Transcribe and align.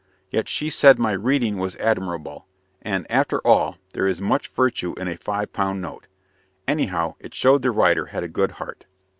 Yet 0.31 0.49
she 0.49 0.71
said 0.71 0.97
my 0.97 1.11
reading 1.11 1.59
was 1.59 1.75
admirable; 1.75 2.47
and, 2.81 3.05
after 3.11 3.39
all, 3.45 3.77
there 3.93 4.07
is 4.07 4.19
much 4.19 4.47
virtue 4.47 4.95
in 4.97 5.07
a 5.07 5.15
five 5.15 5.53
pound 5.53 5.79
note. 5.79 6.07
Anyhow, 6.67 7.13
it 7.19 7.35
showed 7.35 7.61
the 7.61 7.69
writer 7.69 8.07
had 8.07 8.23
a 8.23 8.27
good 8.27 8.53
heart." 8.53 8.87